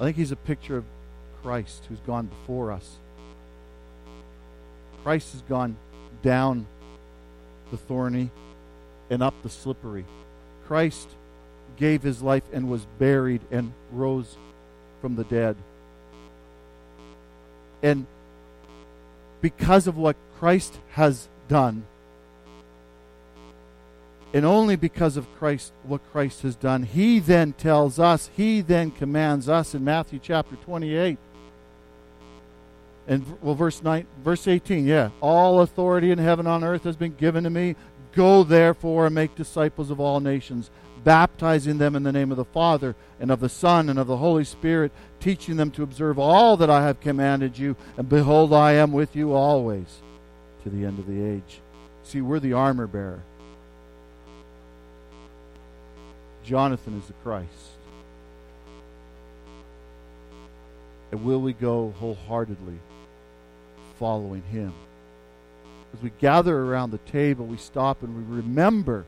[0.00, 0.84] I think he's a picture of
[1.42, 2.96] Christ who's gone before us.
[5.02, 5.76] Christ has gone
[6.22, 6.66] down
[7.70, 8.30] the thorny
[9.10, 10.04] and up the slippery.
[10.66, 11.08] Christ
[11.76, 14.36] gave his life and was buried and rose
[15.00, 15.56] from the dead.
[17.82, 18.06] And
[19.40, 21.84] because of what Christ has done,
[24.32, 28.90] and only because of Christ, what Christ has done, he then tells us, he then
[28.92, 31.18] commands us in Matthew chapter 28.
[33.08, 35.10] And well, verse 9, verse 18, yeah.
[35.20, 37.74] All authority in heaven on earth has been given to me.
[38.12, 40.70] Go therefore and make disciples of all nations,
[41.02, 44.18] baptizing them in the name of the Father and of the Son and of the
[44.18, 47.76] Holy Spirit, teaching them to observe all that I have commanded you.
[47.96, 50.02] And behold, I am with you always
[50.62, 51.60] to the end of the age.
[52.04, 53.24] See, we're the armor bearer.
[56.50, 57.48] Jonathan is the Christ.
[61.12, 62.80] And will we go wholeheartedly
[64.00, 64.74] following him?
[65.94, 69.04] As we gather around the table, we stop and we remember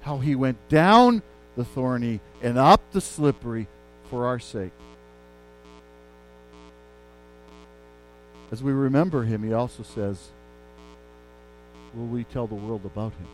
[0.00, 1.22] how he went down
[1.56, 3.68] the thorny and up the slippery
[4.08, 4.72] for our sake.
[8.50, 10.30] As we remember him, he also says,
[11.94, 13.28] Will we tell the world about him?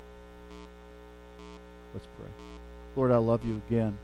[1.94, 2.45] Let's pray.
[2.96, 3.96] Lord, I love you again.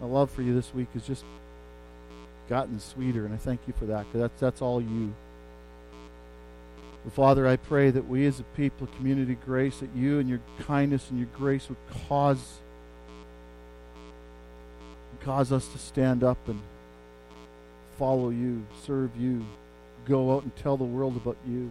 [0.00, 1.24] My love for you this week has just
[2.48, 5.14] gotten sweeter, and I thank you for that because that's, that's all you.
[7.04, 10.40] But Father, I pray that we as a people, community grace, that you and your
[10.60, 11.78] kindness and your grace would
[12.08, 12.58] cause
[15.22, 16.58] cause us to stand up and
[17.98, 19.44] follow you, serve you,
[20.06, 21.70] go out and tell the world about you.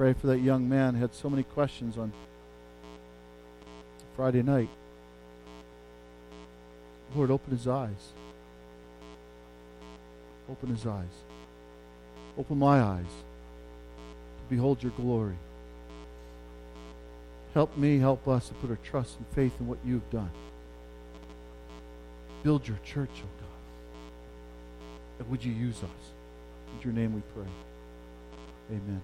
[0.00, 2.10] Pray for that young man had so many questions on
[4.16, 4.70] Friday night.
[7.14, 8.14] Lord, open his eyes.
[10.50, 11.04] Open his eyes.
[12.38, 15.36] Open my eyes to behold your glory.
[17.52, 20.30] Help me, help us to put our trust and faith in what you've done.
[22.42, 24.00] Build your church, oh God.
[25.18, 26.04] And would you use us?
[26.72, 27.52] In your name we pray.
[28.70, 29.02] Amen.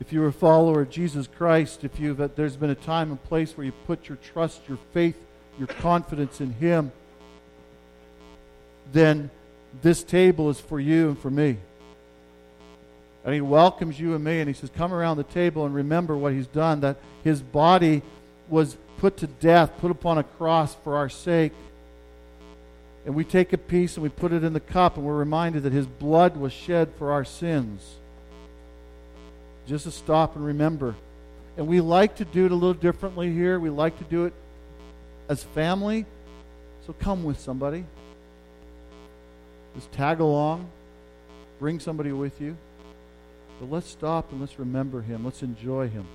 [0.00, 3.22] If you're a follower of Jesus Christ, if you've uh, there's been a time and
[3.22, 5.16] place where you put your trust, your faith,
[5.58, 6.90] your confidence in Him,
[8.92, 9.30] then
[9.82, 11.58] this table is for you and for me.
[13.24, 16.16] And he welcomes you and me, and he says, Come around the table and remember
[16.16, 18.02] what he's done, that his body
[18.48, 21.52] was put to death, put upon a cross for our sake.
[23.04, 25.64] And we take a piece and we put it in the cup, and we're reminded
[25.64, 27.96] that his blood was shed for our sins.
[29.66, 30.94] Just to stop and remember.
[31.56, 33.58] And we like to do it a little differently here.
[33.58, 34.32] We like to do it
[35.28, 36.06] as family.
[36.86, 37.84] So come with somebody.
[39.74, 40.68] Just tag along.
[41.58, 42.56] Bring somebody with you.
[43.60, 45.24] But let's stop and let's remember him.
[45.24, 46.06] Let's enjoy him.